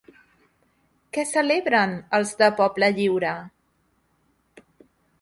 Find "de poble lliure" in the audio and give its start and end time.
2.41-3.37